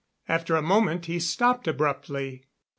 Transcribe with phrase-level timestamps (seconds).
[0.27, 2.45] After a moment he stopped abruptly.